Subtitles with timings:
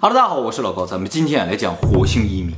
[0.00, 2.54] 哈喽，大家好，我是老高，咱们今天来讲火星移民。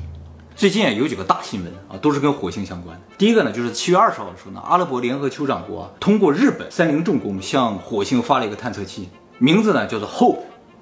[0.55, 3.03] 最近啊有几个大新闻啊，都是跟火星相关的。
[3.17, 9.09] 第一个呢，就是七月二十号的时候呢，阿拉伯联合酋长国啊通过日本三菱重工向火星发了一个探测器，
[9.39, 10.41] 名字呢叫做 Hope。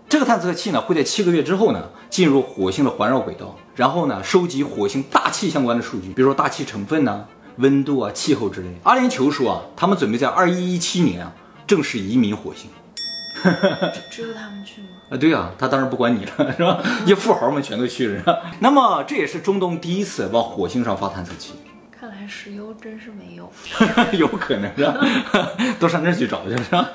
[0.09, 7.25] 这个探测器呢会在七个月之后呢进入火星的环绕轨道，然后呢收集火星大气相关的数据，比如说大气成分呐、
[7.59, 8.69] 温度啊、气候之类。
[8.83, 11.33] 阿联酋说啊，他们准备在二一一七年啊
[11.69, 12.69] 正式移民火星。
[14.11, 14.98] 只有他们去吗？
[15.11, 16.83] 啊，对啊，他当然不管你了，是吧？
[17.07, 18.19] 一富豪们全都去了。
[18.19, 21.55] 是吧那么这也是中东第一次往火星上发探测器，
[21.99, 23.51] 看来石油真是没有。
[24.19, 24.97] 有可能是吧？
[25.81, 26.91] 都上那儿去找去了，是吧？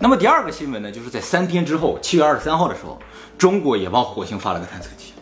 [0.00, 2.98] 那么第二个新闻呢，就是在三天之后，七月二十三号的时候，
[3.36, 5.12] 中国也往火星发了个探测器，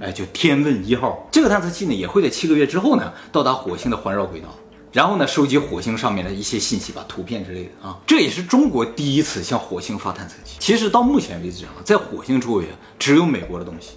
[0.00, 1.28] 哎，就天问一号。
[1.32, 4.48] 这个探测器呢，也会在七个月之后呢，到达火星的环绕轨道。
[4.92, 10.56] 然后呢，收集火星上面的一些信息吧，图片之类的啊，这也是中国第一次向火星发探测器。
[10.58, 13.92] 其实到目前为止啊，在火星周围啊，只有美国的东西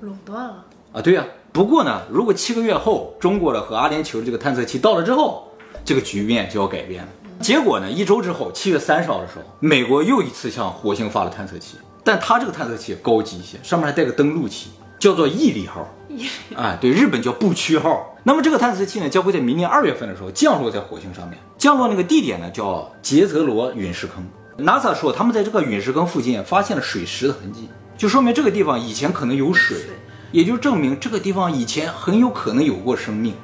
[0.00, 1.02] 垄断了，啊。
[1.02, 5.46] 对呀、不过呢，如果七个月后中国的和阿联酋的这个探测器到了之后，
[5.84, 7.08] 这个局面就要改变了。
[7.40, 15.86] 结果呢，一周之后，七月三十号的时候，美国又一次向火星发了探测器，但它这个探测器高级一些，上面还带个登陆器，叫做毅力号。
[16.56, 18.16] 哎，对，日本叫不屈号。
[18.22, 21.38] 那么这个探测器呢，将会在明年二月份的时候降落在火星上面。
[21.58, 24.24] 降落那个地点呢，叫杰泽罗陨石坑。
[24.58, 29.86] NASA 说，他们在这个陨石坑附近发现了水石的痕迹，就说明这个地方以前可能有水，水
[30.32, 33.34] 也就证明这个地方以前很有可能有过生命。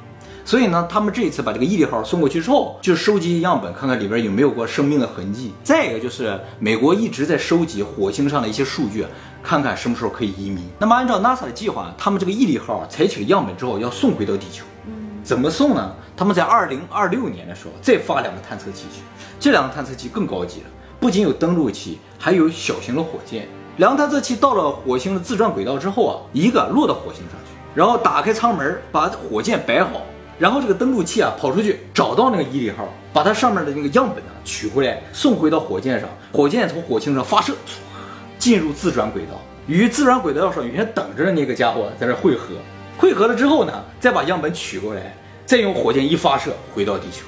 [0.43, 5.53] 所以呢，他们这一次把这个毅力号送过去之后，就收集样本，看看里边有没有过生命的痕迹。
[5.63, 9.05] 再一个就是美国一直在收集火星上的一些数据，
[9.43, 10.63] 看看什么时候可以移民。
[10.79, 14.65] 那么按照 NASA 的计划，他们这个毅力号采取了样本之后要送回到地球。
[15.23, 15.95] 怎么送呢？
[16.17, 19.01] 他们在二零二六年的时候再发两个探测器去，
[19.39, 20.67] 这两个探测器更高级了，
[20.99, 23.47] 不仅有登陆器，还有小型的火箭。
[23.77, 30.01] 两个探测器到了火星的自转轨道之后啊，一个落到火星上去，然后打开舱门，把火箭摆好，
[30.41, 37.53] 然后这个登陆器啊跑出去找到那个毅力号，把它上面的那个样本呢取回来，送回到火箭上，火箭从火星上发射，
[38.39, 42.55] 进入自转轨道，与自转轨道上原先等着的那个家伙在这汇合，
[42.97, 45.15] 汇合了之后呢，再把样本取过来，
[45.45, 47.23] 再用火箭一发射回到地球。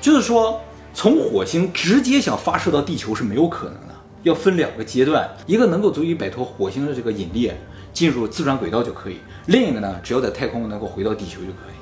[0.00, 0.60] 就是说，
[0.94, 7.50] 从火星直接想发射到地球是没有可能的，要分两个阶段，一个能够足以摆脱火星的这个引力，
[7.92, 9.16] 进入自转轨道就可以；
[9.46, 11.81] 另一个呢，只要在太空能够回到地球就可以。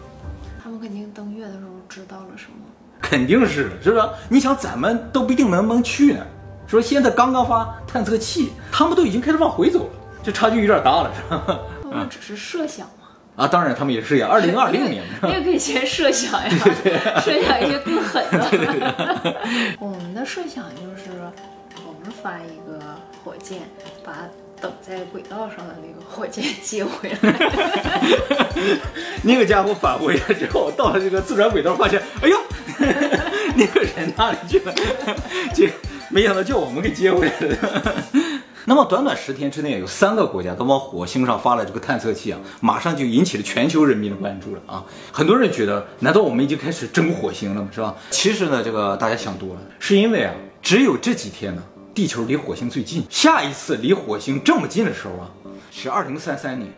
[3.10, 4.10] 肯定是的，是吧？
[4.28, 6.24] 你想，咱们都不一定能不能去呢。
[6.68, 9.90] 说现在刚刚发探测器，他们都已经开始往回走了，
[10.22, 11.58] 这差距有点大了，是吧？
[11.82, 16.48] 他们只是设想嘛，啊，当然他们也是呀，二零二零年你也可以先设想呀，
[17.20, 19.36] 设想一些更狠的。
[19.80, 21.10] 我们的设想就是，
[21.84, 22.78] 我们发一个
[23.24, 23.62] 火箭，
[24.04, 24.12] 把
[24.60, 27.32] 等在轨道上的那个火箭 接回来。
[29.22, 32.36] 那个家伙返回来之后，到了这个自转轨道，发现，哎呦，
[33.56, 34.74] 那个人哪里去了？
[35.54, 35.70] 这
[36.10, 37.94] 没想到叫我们给接回来了。
[38.66, 44.84] 那么短短十天之内，有三个国家都往火星上发了这个探测器啊，马上就引起了全球人民的关注了啊！
[45.10, 47.68] 很多人觉得，难道我们已经开始争火星了吗？
[47.74, 47.96] 是吧？
[48.10, 51.62] 其实呢，这个大家想多了，是因为啊，只有这几天呢，
[51.94, 55.30] 地球离火星最近，下一次离火星这么近的时候啊，
[55.70, 56.70] 是二零三三年。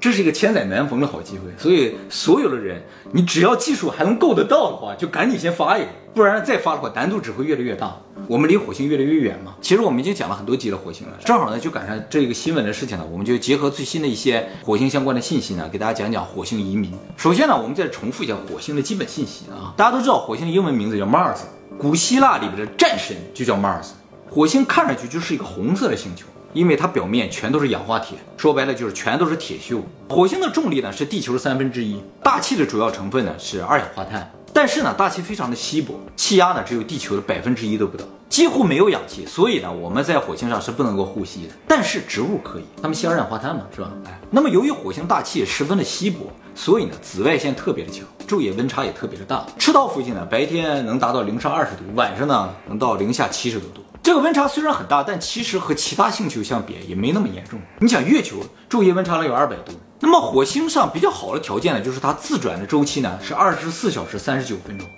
[0.00, 7.94] 这是一个千载难逢的好机会，所以所有的人，你只要技术还能够得到的话，就赶紧先发一个，不然再发的话，难度只会越来越大。
[8.26, 9.54] 我们离火星越来越远嘛。
[9.60, 16.90] 其实我们已经讲了很多集的火星了，正好呢就赶上这个新闻的事情呢，我们就结合最新的一些火星相关的信息呢，给大家讲讲火星移民。
[17.18, 21.40] 首先呢，我们再重复一下火星的基本信息啊，大家都知道火星的英文名字叫 Mars，
[21.76, 23.88] 古希腊里边的战神就叫 Mars。
[24.30, 29.80] 火星看上去就是一个红色的星球，因为它表面全都是氧化铁，说白了就是全都是铁锈。
[30.08, 41.54] 火星的重力呢是地球的三分之一，大气的主要成分呢是二氧化碳，但是呢大气非常的稀薄，气压呢只有地球的百分之一都不到，几乎没有氧气，所以呢我们在火星上是不能够呼吸的。
[41.66, 43.90] 但是植物可以，它们吸二氧化碳嘛，是吧？
[44.06, 49.44] 哎，那么由于火星大气十分的稀薄，所以呢紫外线特别的强，昼夜温差也特别的大。
[49.58, 53.82] 赤道附近呢白天能达到零上二十度，晚上呢能到零下七十多度。
[54.10, 57.60] 这个温差虽然很大，但其实和其他星球相比也没那么严重。
[57.78, 59.70] 你想，月球昼夜温差能有二百度，
[60.00, 64.88] 那么火星上比较好的条件呢，就是它自转的周期呢是二十四小时三十九分钟，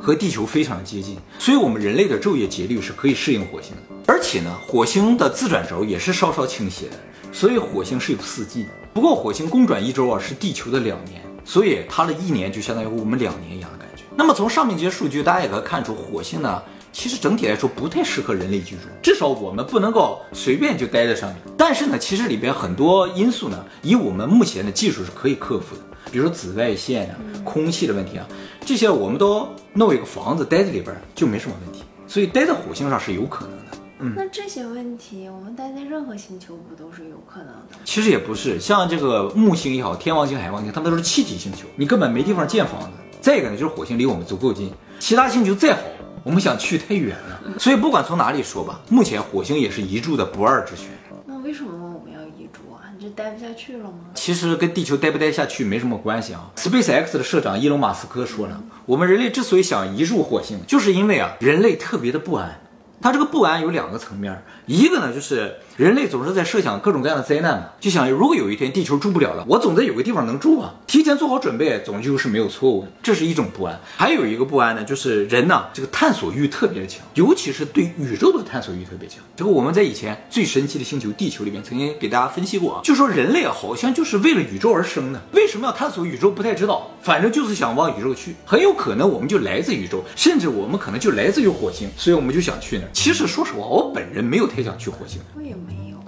[0.00, 3.82] 和地球非常的接近，所以我们人类的昼夜节律是可以适应火星的。
[4.06, 6.96] 而且呢，火星的自转轴也是稍稍倾斜的，
[7.34, 8.70] 所以火星是有四季的。
[8.94, 14.04] 不过火星公转一周啊是地球的两年，所以它的一年就相当于我们两年一样的感觉。
[14.16, 16.62] 那么从上面这些数据，大家也可以看出，火星呢
[16.98, 21.38] 其实整体来说不太适合人类居住，至少我们不能够随便就待在上面。
[21.54, 28.26] 但是呢，其实里边很多因素呢，以我们目前的技术是可以克服的，比如说紫外线啊、空气的问题啊，
[28.64, 31.84] 这些我们都弄一个房子待在里边就没什么问题。
[32.08, 33.64] 所以待在火星上是有可能的。
[33.98, 37.76] 嗯那这些问题，我们待在任何星球不都是有可能的？
[37.84, 42.88] 其实也不是，像这个木星也好，天王星、海王星，它们都是气体星球，你根本没地方建房子。
[43.20, 45.80] 再一个呢，就是火星离我们足够近，其他星球再好。
[46.26, 50.88] 我们想去太远了，所以不管从哪里说吧，目前火星也是移住的不二之选。
[51.24, 52.90] 那为什么我们要移住啊？
[52.98, 54.10] 你这待不下去了吗？
[54.16, 56.50] 其实跟地球待不待下去没什么关系啊。
[56.56, 62.60] SpaceX 的社长伊隆马斯克说了，我们人类之所以想移住火星，就是因为啊，人类特别的不安。
[63.00, 73.78] 他这个不安有两个层面，一个呢就是人类总是在设想各种各样的灾难嘛，就想如果有一天地球住不了了，我总得有个地方能住啊，提前做好准备，总究是没有错误的，这是一种不安。
[73.94, 79.18] 还有一个不安呢，就是人呢这个探索欲特别的强，尤其是对宇宙的探索欲特别强。
[79.36, 92.88] 这个我们在以前最神奇的星球地球里面曾经给大家分析过啊，就说人类啊好像就是为了宇宙而生的，为什么要探索宇宙不太知道，反正就是想往宇宙去，很有可能我们就来自宇宙，甚至我们可能就来自于火星，所以我们就想去那儿。
[92.94, 95.20] 其实说实话，我本人没有太想去火星。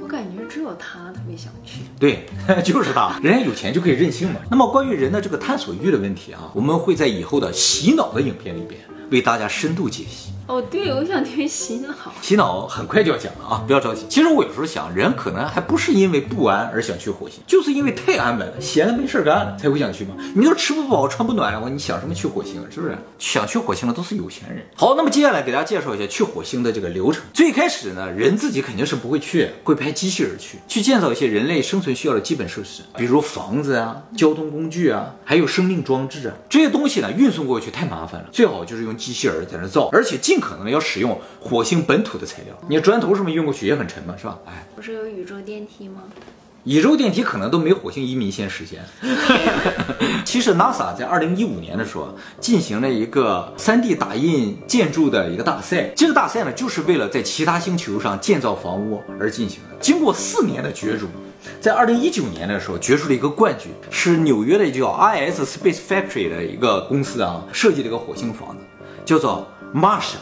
[0.09, 1.81] 我感觉只有他特别想去。
[2.01, 2.25] 对，
[2.65, 4.41] 就是他，人家有钱就可以任性嘛。
[4.51, 10.33] 那么关于人的这个探索欲的问题啊，我们会在以后的洗脑的影片里边为大家深度解析。
[10.49, 11.95] 哦，对，我想听洗脑。
[12.23, 14.07] 洗脑很快就要讲了啊，不要着急。
[14.09, 20.15] 其实我有时候想，人可能还不是因为不安而想去火星，就是因为太安稳了，闲的没事干了才会想去嘛。
[20.35, 22.67] 你都吃不饱穿不暖的话，你想什么去火星？
[22.71, 22.97] 是不是？
[23.19, 24.65] 想去火星的都是有钱人。
[24.75, 27.23] 好，那么接下来给大家介绍一下去火星的这个流程。
[27.35, 36.35] 最开始呢，人自己肯定是不会去，会派机器人去，去建造一些人类生存需要的基本设施，比如房子啊、交通工具啊，还有生命装置啊。
[36.49, 41.21] 这些东西呢，运送过去太麻烦了，最好就是用机器人在那造，而且尽可能的要使用。
[41.41, 44.39] 火星本土的材料，你砖头什么运过去也很沉嘛，是吧？
[44.47, 46.03] 哎，不是有宇宙电梯吗？
[46.65, 48.81] 宇宙电梯可能都没火星移民先实现。
[50.27, 59.77] 其实 NASA 在二零一五年的时候进行了一个 3D 打印建筑的一个大赛，这个大赛呢就是为了在其他星球上建造房屋而进行的。
[59.81, 61.07] 经过四年的角逐，
[61.59, 68.65] 在二零一九年的时候决出了一个冠军，是纽约的叫 IS Space Factory 的一个公司啊设计了一个火星房子，
[69.07, 70.15] 叫做 Mars。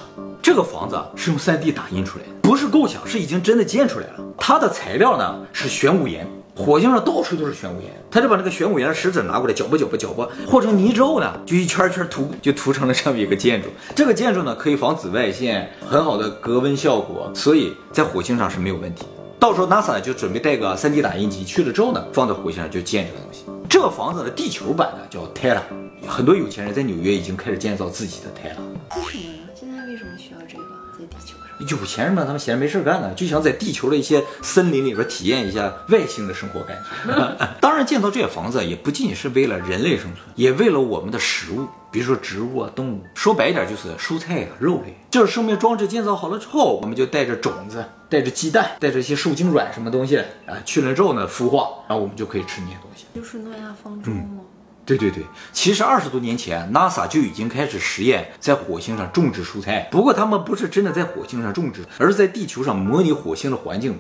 [0.43, 4.21] 这个房子是用 3D 打印出来的，不是构想，是已经真的建出来了。
[4.39, 13.69] 它的材料呢是玄武岩，火星上到处都是玄武岩，他就把那个玄武岩的石子拿过来搅和搅和搅和，和成泥之后呢，就一圈圈涂，就涂成了这么一个建筑。
[13.95, 19.05] 这个建筑呢可以防紫外线，很好的隔温效果，所以在火星上是没有问题。
[19.41, 23.45] 到时候 NASA 就准备带个 3D 打印机去了之后呢，放在火星上就建这个东西。
[23.69, 25.63] 这个房子的地球版呢叫 t e l a
[26.09, 29.35] 很多有钱人在纽约已经开始建造自己的 t e l a 为什么？
[29.55, 30.65] 现在为什么需要这个
[30.99, 31.36] 在地球？
[31.59, 37.37] 有钱人嘛，他们闲着没事干呢，就想在地球的一些森林里边体验一下外星的生活感觉。
[37.61, 43.03] 当然，建造这些房子也不仅仅是为了人类生存，也为了我们的食物，比如说植物啊、动物。
[43.15, 44.97] 说白一点，就是蔬菜啊、肉类。
[45.11, 53.07] 就是生命装置建造好了之后，我们就带着种子、带着鸡蛋、带着一些受精卵什么东西啊，去了之后呢，孵化，然后我们就可以吃那些东西。
[53.15, 54.43] 就是诺亚方舟吗？
[54.87, 59.89] 对对对，其实二十多年前，NASA 就已经开始实验在火星上种植蔬菜。
[59.91, 63.99] 不过他们不是真的在火星上种植，而是在地球上模拟火星的环境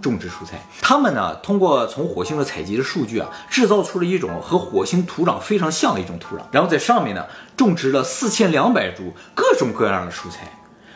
[0.00, 0.58] 种植蔬菜。
[0.80, 10.50] 他们呢，通过从火星的采集的数据啊，制造出了一种和火星土壤非常像的一种土壤，然后在上面呢种植了四千两百株各种各样的蔬菜。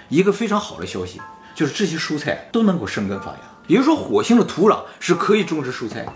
[0.09, 1.21] 一个非常好的消息
[1.55, 6.12] 就是这些蔬菜都能够生根发芽，也就是说火星的土壤是可以种植蔬菜的。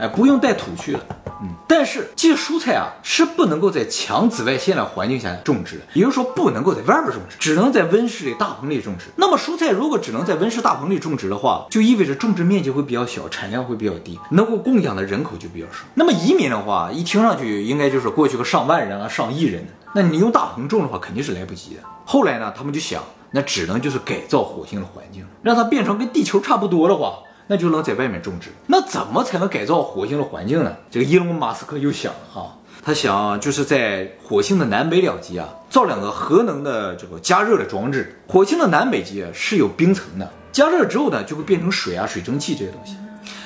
[0.00, 1.00] 哎，不用带土去了，
[1.42, 9.06] 嗯，但是这些蔬菜啊是不能够在强紫外线的环境下种植的，也就是说不能够在外边种植，只能在温室里大棚里种植。
[9.16, 15.84] 那么蔬菜如果只能在温室大棚里种植的话，就意味着种植面积会比较小，产量会比较低，能够供养的人口就比较少。
[15.94, 21.80] 那么移民的话，一听上去应该就是过去个上万人啊，上亿人的，那你用大棚种的话肯定是来不及的。
[22.04, 23.02] 后来呢，他们就想，
[23.32, 27.18] 那只能就是改造火星的环境，让它变成跟地球差不多的话。
[27.48, 28.50] 那就能在外面种植。
[28.66, 30.76] 那怎么才能改造火星的环境呢？
[30.90, 38.20] 这个伊隆马斯克又想了哈，他想就是在火星的南北两极啊，造两个核能的这个加热的装置。
[38.28, 42.94] 火星的南北极是有冰层的，加热之后呢，就会变成水啊、水蒸气这些东西。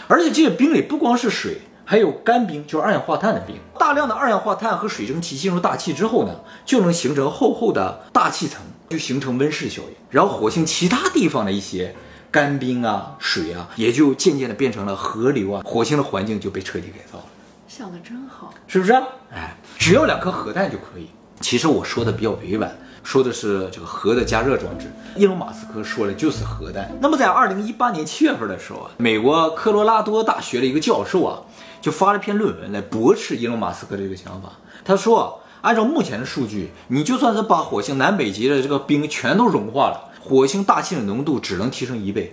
[0.09, 3.57] 而且这些冰里不光是水，还有干冰，就是二氧化碳的冰。
[3.79, 6.35] 大量的二氧化碳和水蒸气进入大气之后呢，
[6.67, 9.95] 就能形成厚厚的大气层，就形成温室效应。
[10.11, 11.95] 然后火星其他地方的一些。
[12.33, 17.25] 干冰啊，水啊，也就渐渐的变成了河流啊，火星的环境就被彻底改造了。
[17.69, 18.95] 想的真好，是不是？
[19.31, 21.11] 哎，只要两颗核弹就可以。
[21.41, 24.91] 其实我说的比较委婉，说的是这个核的加热装置。
[25.15, 26.91] 伊隆马斯克说的就是核弹。
[27.03, 31.43] 那么在二零一八年七月份的时候啊，美国科罗拉多大学的一个教授啊，
[31.83, 34.53] 就发了篇论文来驳斥伊隆马斯克这个想法。
[34.85, 42.33] 他说，按照目前的数据，你就算是把火星南北极的这个冰全都融化了，火星大气的浓度只能提升一倍，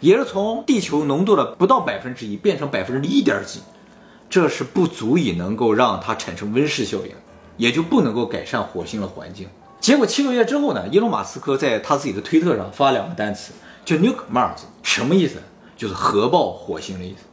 [0.00, 3.60] 也是从地球浓度的不到百分之一变成百分之一点几。
[4.28, 7.12] 这是不足以能够让它产生温室效应，
[7.56, 9.48] 也就不能够改善火星的环境。
[9.80, 13.52] 结果七个月之后呢，伊隆马斯克在他自己的推特上发两个单词，
[13.84, 15.36] 叫 Nuke Mars，什么意思？
[15.76, 17.24] 就是核爆火星的意思。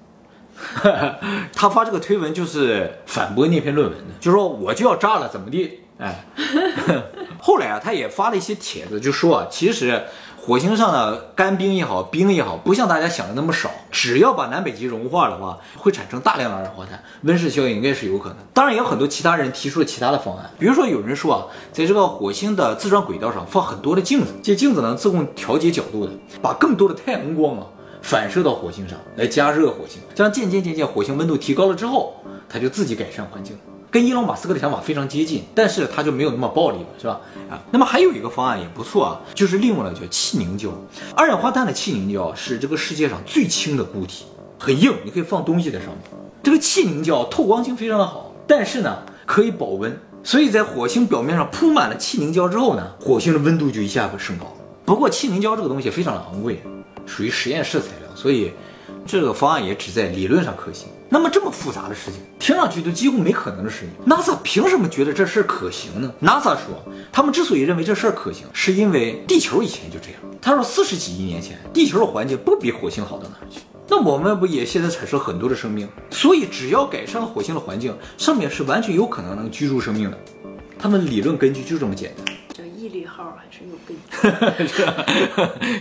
[1.51, 5.79] 他发这个推文就是反驳那篇论文的，就说我就要炸了，怎么地？
[5.97, 6.23] 哎，
[7.45, 10.03] 后来啊，他也发了一些帖子，就说啊，其实。
[10.37, 13.67] 火星上的干冰也好，冰也好，不像大家想的那么少。
[13.89, 18.37] 只要把南北极融化的话，会产生大量的二氧化碳，温室效应应该是有可能。
[18.53, 26.11] 当然，也有很多其他人提出了其他的方案，比如说有人说啊，在这个火星的自转轨道上放很多的镜子，这镜子能自动调节角度的，
[26.43, 27.65] 把更多的太阳光啊
[28.03, 33.57] 反射到火星上来加热火星，这样渐渐渐渐火星温度提高了之后，它就自己改善环境。
[33.95, 37.21] 跟伊隆马斯克的想法非常接近，但是他就没有那么暴力了，是吧？
[37.49, 40.69] 啊，那么还有一个方案也不错啊，就是利用了叫气凝胶。
[41.15, 44.25] 二氧化碳的气凝胶是这个世界上最轻的固体，
[44.59, 45.97] 很硬，你可以放东西在上面。
[46.43, 54.53] 这个气凝胶透光性非常的好，但是呢可以保温，所以在火星表面上铺满了气凝胶之后呢，火星的温度就一下子升高。
[54.83, 56.61] 不过气凝胶这个东西非常的昂贵，
[57.05, 58.51] 属于实验室材料，所以
[59.05, 60.89] 这个方案也只在理论上可行。
[61.15, 70.19] 那么这么复杂的事情，听上去都几乎没可能的事情，NASA 凭什么觉得这事儿可行呢？NASA 说，他们之所以认为这事儿可行，是因为地球以前就这样。
[70.41, 73.61] 他说，四十几亿年前，地球的环境不比火星好到哪儿去。
[73.87, 75.87] 那我们不也现在产生很多的生命？
[76.11, 80.17] 所以只要改善了火星的环境，上面是完全有可能能居住生命的。
[80.77, 82.35] 他们理论根据就这么简单。
[82.53, 83.95] 这毅力号还是有根
[84.67, 85.05] 据，是吧？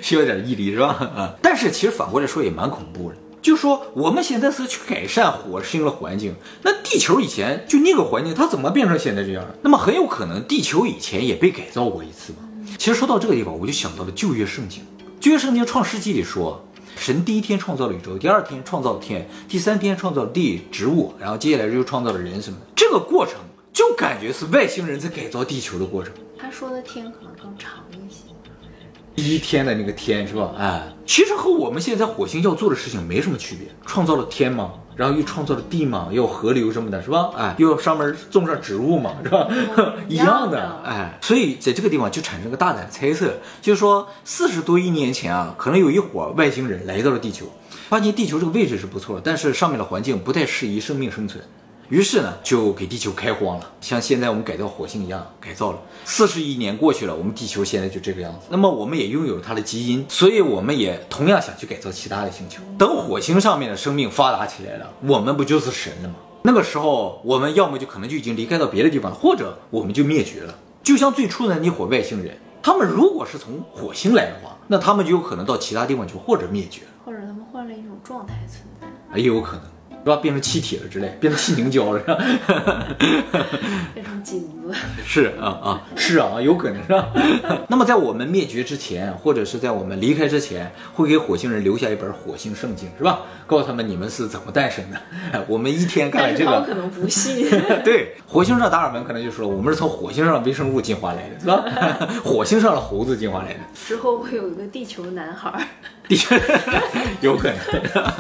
[0.01, 0.87] 需要点毅力是吧？
[1.17, 3.17] 啊，但是其实反过来说也蛮恐怖的。
[3.45, 9.45] 就说我们现在是去改善火星的环境，那地球以前就那个环境，它怎么变成现在这样？
[9.61, 12.39] 那么很有可能地球以前也被改造过一次嘛。
[12.79, 14.83] 其实说到这个地方，我就想到了旧约圣经。
[15.21, 22.67] 旧约圣经创世纪里说，神第一天创造了宇宙，第二天创造了天，第三天创造了地、植物，然后接下来又创造了人什么的。
[22.75, 23.35] 这个过程
[23.75, 26.11] 就感觉是外星人在改造地球的过程。
[26.39, 27.84] 他说的天可能更长
[29.15, 30.53] 一天的那个天是吧？
[30.59, 37.31] 哎，其实和我们现在火星要做的事情没什么区别，创造了天嘛，然后又创造了地嘛，又有河流什么的，是吧？
[37.37, 39.49] 哎，又上面种上植物嘛，是吧？
[40.09, 47.47] 一样的，哎，所以在这个地方就产生个大胆猜测，就是说四十多亿年前啊，可能有一伙外星人来到了地球，
[47.89, 51.43] 发现地球这个位置是不错的，但是上面的环境不太适宜生命生存。
[51.91, 55.79] 于是呢，就给地球开荒了，像现在我们改造火星一样改造了。
[56.05, 58.47] 四十亿年过去了，我们地球现在就这个样子。
[58.49, 62.63] 那么我们也拥有了它的基因，所以我们也同样想去改造其他的星球。
[62.79, 66.15] 等火星上面的生命发达起来了，我们不就是神了吗？
[66.43, 70.55] 那个时候，我们要么就可能就已经离开到别的地方了，或者我们就灭绝了。
[70.83, 79.63] 就像最初的那伙外星人，他们如果是从火星来的话，那他们就有可能到其他地方去，或者灭绝，或者他们换了一种状态存在，也有可能。
[80.05, 80.17] 是吧？
[80.17, 82.87] 变成气体了之类，变成气凝胶了，是吧？
[83.95, 84.75] 变成金子。
[85.07, 87.09] 是啊啊，是啊，有可能是吧？
[87.69, 93.21] 那么在我们灭绝之前，或者是在我们离开之前，会给火星人留下一本火星圣经，是吧？
[93.47, 95.01] 告诉他们你们是怎么诞生的。
[95.49, 97.49] 我们一天干了这个，可能不信。
[97.85, 101.65] 对，火星上达尔文可能就说我们是从火星上微生物进化来的，是吧？
[102.23, 103.61] 火星上的猴子进化来的。
[103.75, 105.67] 之后会有一个地球男孩。
[106.09, 106.41] 的 确
[107.21, 107.59] 有可能。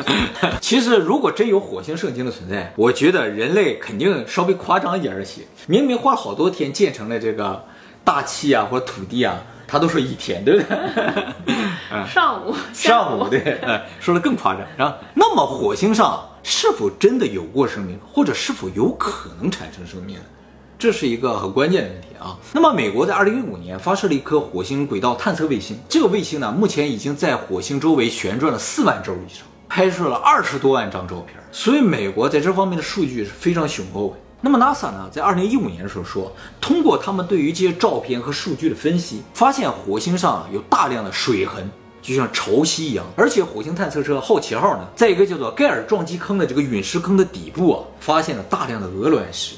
[0.60, 5.42] 其实，如果真有火星圣经的存在，我觉得人类肯定稍微夸张一点儿写。
[5.66, 7.64] 明明花了好多天建成了这个
[8.02, 10.76] 大气啊，或者土地啊，他都说一天，对不对？
[12.10, 13.60] 上午，上午，对，
[14.00, 14.62] 说的更夸张。
[14.76, 20.18] 然后，那么火星上是否真的有过生命，或者是否有可能产生生命？
[20.84, 22.38] 这是一个很关键的问题啊。
[22.52, 31.42] 那么，美国在二零一五年发射了一颗火星轨道探测卫星，这个卫星呢，目前已经在火星周围旋转了四万周以上，拍摄了二十多万张照片。
[31.50, 34.16] 所以，美国在这方面的数据是非常雄厚的。
[34.42, 41.66] 那么，NASA 呢，在二零一五年的时候说，通过他们对于这些照片和数据的分析，发现火星上有大量的水痕，
[42.02, 43.06] 就像潮汐一样。
[43.16, 49.54] 而且，火星探测车好奇号呢，在一个叫做盖尔撞击坑的这个陨石坑的底部啊，发现了大量的鹅卵石。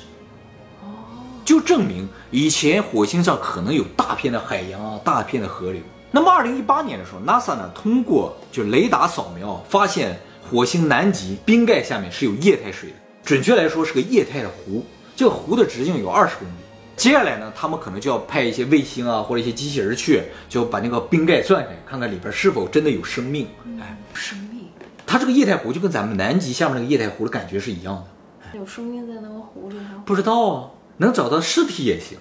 [1.46, 5.80] 就证明以前火星上可能有大片的海洋啊，大片的河流。
[6.10, 14.84] 那么，二零一八年的时候，NASA 呢通过就雷达扫描，发现火星南极冰盖下面是有液态水的，准确来说是个液态的湖。
[15.14, 16.52] 这个湖的直径有二十公里，
[16.96, 23.46] 接下来呢，他们可能就要派一些卫星啊，或者一些机器人去，就把那个冰盖钻开，看看里边是否真的有生命。
[23.80, 24.66] 哎，生命，
[25.06, 28.58] 它这个液态湖就跟咱们南极下面那个液态湖的感觉是一样的。
[28.58, 30.02] 有生命在那个湖里吗？
[30.06, 32.18] 不知道啊，能找到尸体也行。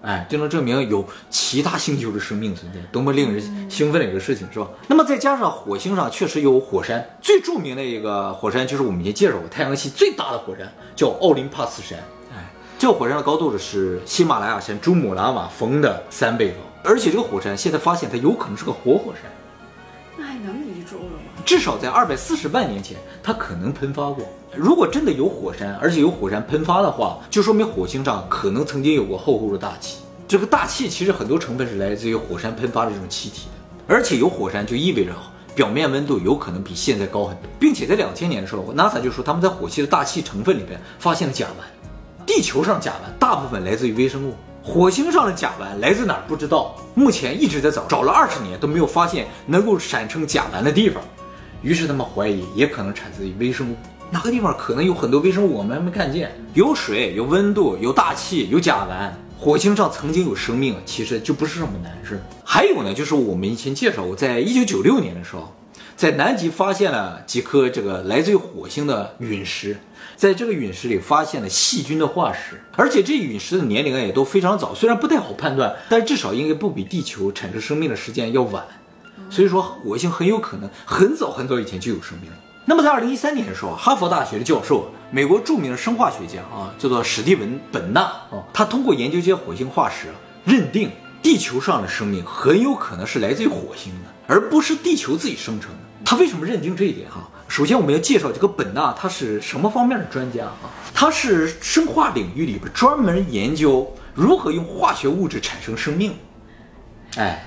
[0.00, 4.68] 哎，就能证明有其他星球的生命存在，多么令人兴奋的一个事情，是吧？
[4.86, 11.98] 那么再加上火星上确实有火山，最著名的一个火山就是我们已经介绍过，太阳系最大的火山叫奥林帕斯山。
[12.32, 19.24] 哎，这个火山的高度是喜马拉雅山珠穆朗玛峰的三倍高，而且这个火山现在发现它有可能是个活火山。
[20.38, 21.42] 能移住了吗？
[21.44, 24.24] 至少在二百四十万年前，它可能喷发过。
[24.54, 29.98] 如果真的有火山，而且有火山喷发的话，就说明火星上可能曾经有过厚厚的大气。
[30.26, 35.12] 这个大气其实很多成分是来自于火山喷发的这种气体的，而且有火山就意味着
[35.54, 42.26] 表面温度有可能比现在高很多，并且在两千年的时候，NASA 就说他们在火星的大气成分里边发现了甲烷。
[42.26, 44.34] 地球上甲烷大部分来自于微生物，
[44.68, 51.02] 火星上的甲烷来自哪儿不知道，目前一直在找，找了二十年都没有发现能够产生甲烷的地方，
[51.62, 53.74] 于是他们怀疑也可能产自于微生物。
[54.10, 55.54] 哪个地方可能有很多微生物？
[55.54, 56.30] 我们还没看见？
[56.52, 59.10] 有水，有温度，有大气，有甲烷。
[59.38, 62.20] 火星上曾经有生命，其实就不是什么难事。
[62.44, 65.54] 还有呢，就是我们以前介绍过，在一九九六年的时候，
[65.96, 69.78] 在南极发现了几颗这个来自于火星的陨石，
[70.18, 78.66] 在这个陨石里发现了细菌的化石，而且这陨石的年龄也都非常早，虽然不太好判断，但至少应该不比地球产生生命的时间要晚。
[79.30, 82.36] 所以说，火星很有可能很早很早以前就有生命了。
[82.64, 90.08] 那么在二零一三年的时候，哈佛大学的教授，美国著名的生化学家啊，叫做史蒂文·本纳啊，他通过研究这些火星化石，
[90.44, 90.90] 认定
[91.22, 95.78] 地球上的生命很有可能是来自于火星的，而不是地球自己生成的。
[96.10, 97.06] 他为什么认定这一点？
[97.10, 100.72] 哈，首先我们要介绍这个本纳他是什么方面的专家啊？
[100.94, 106.14] 他是生化领域里边专门研究如何用化学物质产生生命。
[107.18, 107.44] 哎。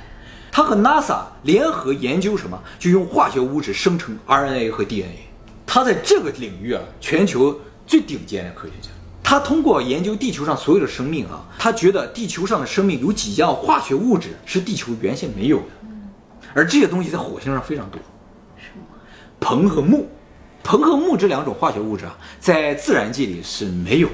[0.51, 2.61] 他和 NASA 联合研究什么？
[2.77, 5.17] 就用化学物质生成 RNA 和 DNA。
[5.65, 8.89] 他在这个领域啊，全球最顶尖的科学家。
[9.23, 15.65] 他通过研究地球上所有的生命啊，他觉得地球上的生命有几样化学物质是地球原先没有的，
[16.53, 17.99] 而这些东西在火星上非常多。
[19.41, 20.07] 硼和钼。
[20.63, 24.13] 硼和钼这两种化学物质啊，在自然界里是没有的。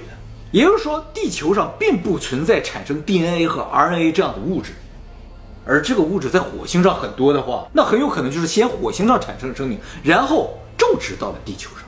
[0.51, 4.71] 也就是说，地球上并不存在产生 DNA 和 RNA 这样的物质。
[5.65, 11.83] 而这个物质在火星上很多的话，那很有可能就是先火星上产生生命，然后种植到了地球上。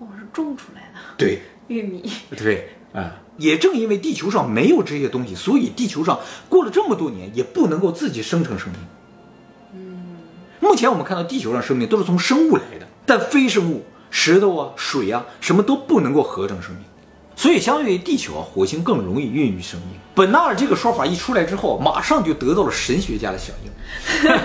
[0.00, 0.98] 哦，是种出来的。
[1.16, 2.10] 对， 玉米。
[2.36, 8.80] 对，啊，也正因为地球上没有这些东西，所以地球上过了这么多年也不能够自己生成生命。
[10.72, 16.82] 目前我们看到地球上生命都是从生物来的，但非生物，石头啊、水啊，什么都不能够合成生命。
[17.36, 19.90] 所以，相对于地球啊，火星更容易孕育生命。
[20.14, 23.70] 本纳尔这个说法一出来之后，马上就得到了神学家的响应。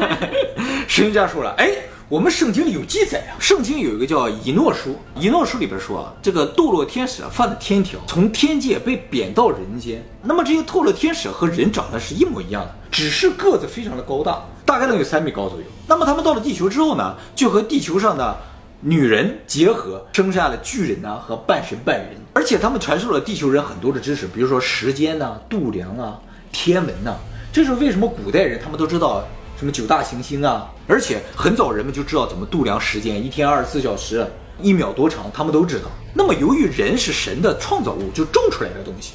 [0.85, 1.71] 神学家说了：“哎，
[2.09, 10.05] 我们圣经里有记载啊，圣经有一个叫以诺书，以诺书里边说啊，这个堕落天使犯了天条，从天界被贬到人间。
[10.21, 15.65] 那么这些堕落天使和人长得是一模一样的，只是个子非常的高大，大概能有三米高左右。
[15.87, 18.37] 那么他们到了地球之后呢，就和地球上的。”
[18.79, 26.19] 女人结合生下了巨人呐和半神半人，而且他们传授了地球人很多的知识，比如说时间呐、度量啊、
[26.51, 27.15] 天文呐。
[27.51, 29.23] 这是为什么古代人他们都知道
[29.57, 30.71] 什么九大行星啊？
[30.87, 34.23] 而且很早人们就知道怎么度量时间，一天二十四小时，
[34.61, 35.85] 一秒多长，他们都知道。
[36.13, 39.13] 那么由于人是神的创造物，就种出来的东西，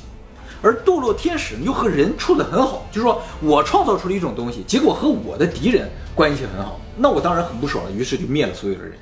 [0.63, 8.93] 而堕落天使又和人处得很好，就是说我创造出了一种东西，结果和我的敌人关系很好，那我当然很不爽了，于是就灭了所有的人。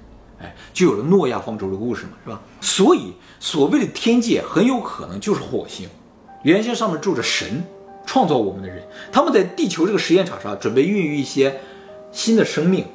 [0.43, 2.41] 哎，就有了诺亚方舟的故事嘛，是吧？
[2.63, 5.87] 所以所谓的天界很有可能就是火星，
[6.45, 7.63] 原先上面住着神，
[8.07, 11.61] 创造我们的人，他们在地球这个实验场上准备孕育一些
[12.11, 12.87] 新的生命，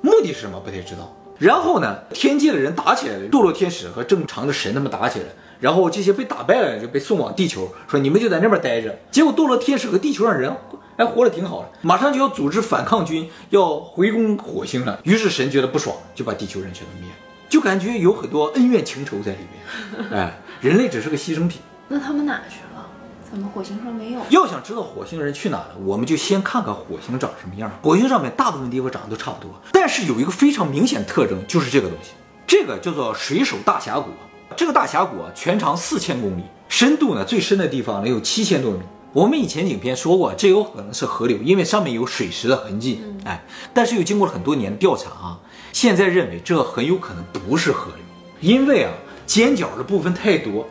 [0.00, 1.14] 目的是什么不太知道。
[1.38, 5.26] 然后呢，天界的人打起来了，堕落天使和正常的神他们打起来，
[5.60, 8.98] 然后这些被打败了就被送往地球，说你们就在那边待着。
[9.10, 10.54] 结果堕落天使和地球上人。
[10.96, 14.98] 还活得挺好的，马上就要组织反抗军，要回攻火星了。
[15.04, 17.16] 于是神觉得不爽，就把地球人全都灭了，
[17.48, 20.10] 就感觉有很多恩怨情仇在里面。
[20.10, 21.60] 哎，人类只是个牺牲品。
[21.86, 22.84] 那他们哪去了？
[23.30, 24.20] 怎么火星上没有。
[24.30, 27.70] 要想知道火星人去哪了，我们就先看看火星长什么样。
[27.80, 32.10] 火星上面大部分地方长得都差不多，但是有一个非常明显的特征，就是这个东西，
[32.44, 34.10] 这个叫做水手大峡谷。
[34.56, 38.78] 这个大峡谷啊，全长四千公里，深度呢最深的地方能有七千多米。
[39.12, 43.00] 我们以前影片说过，这有可能是河流，因为上面有水石的痕迹。
[43.24, 45.38] 哎，但是又经过了很多年的调查啊，
[45.72, 48.04] 现在认为这很有可能不是河流，
[48.40, 48.92] 因为啊
[49.26, 50.66] 尖角的部分太多，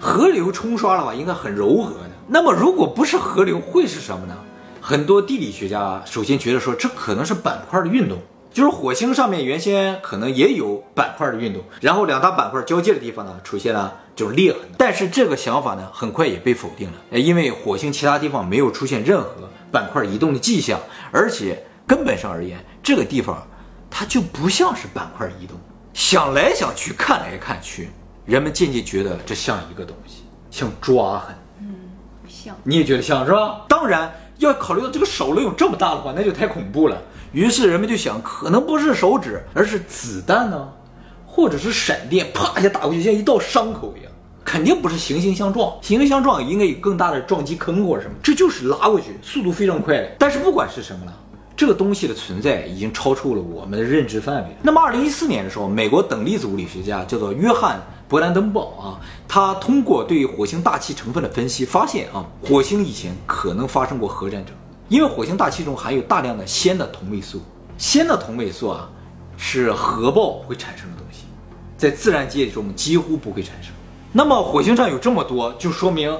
[0.00, 2.10] 河流冲刷的话，应该很柔和的。
[2.26, 4.34] 那么如果不是河流，会是什么呢？
[4.80, 8.18] 很多地理学家首先觉得说，这可能是板块的运动，
[8.54, 14.60] 就是火星上面原先可能也有板块的运动，然后两大板块交界的地方呢，出现了这种裂痕。
[14.78, 20.78] 但是这个想法呢，很快也被否定了，因为火星其他地方没有出现任何板块移动的迹象，
[21.10, 23.44] 而且根本上而言，这个地方
[23.90, 25.58] 它就不像是板块移动。
[25.92, 27.90] 想来想去，看来看去，
[28.24, 31.34] 人们渐渐觉得这像一个东西，像抓痕。
[31.58, 31.74] 嗯，
[32.28, 32.54] 像。
[32.62, 33.62] 你也觉得像是吧？
[33.68, 37.02] 当然，要考虑到这个手能有这么大的话，那就太恐怖了。
[37.34, 40.68] 于是人们就想，可能不是手指，而是子弹呢，
[41.26, 44.10] 或者是闪电，啪一下打过去，像一道伤口一样。
[44.44, 50.10] 肯定不是行星相撞，行星相撞应该有更大的撞击坑或者什么，这就是拉过去，速度非常快的。
[50.18, 51.12] 但是不管是什么了。
[51.56, 54.56] 这个东西的存在已经超出了我们的认知范围。
[54.60, 64.52] 那么，二零一四年的时候，美国等粒子物理学家叫做约翰伯兰登堡啊，他通过对火星大气成分的分析，发现啊，火星以前可能发生过核战争，
[64.88, 67.40] 因为火星大气中含有大量的氙的同位素。
[67.78, 68.88] 氙的同位素啊，
[69.36, 71.24] 是核爆会产生的东西，
[71.76, 73.72] 在自然界中几乎不会产生。
[74.12, 76.16] 那么火星上有这么多，就说明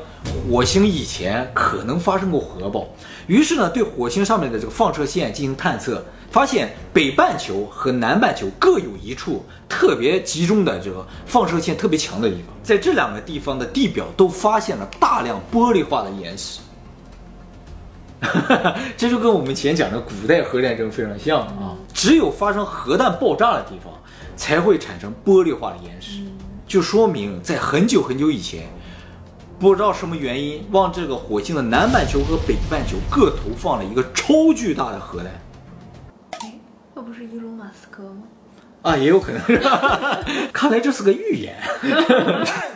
[0.51, 2.89] 火星以前可能发生过核爆。
[3.29, 16.59] 于是呢，对火星上面的这个放射线进行探测，发现北半球和南半球各有一处特别集中的这个放射线特别强的地方，在这两个地方的地表都发现了大量玻璃化的岩石。
[18.97, 21.77] 这就跟我们以前讲的古代核战争非常像啊！
[21.93, 23.93] 只有发生核弹爆炸的地方，
[24.37, 26.23] 才会产生玻璃化的岩石。
[26.67, 28.67] 就说明在很久很久以前，
[29.59, 35.29] 不知道什么原因，往这个火星的南半球和北半球各投放了一个超巨大的核弹。
[36.41, 36.53] 哎，
[36.95, 38.23] 那不是伊隆马斯克吗？
[38.83, 39.59] 啊，也有可能是。
[40.53, 41.57] 看来这是个预言。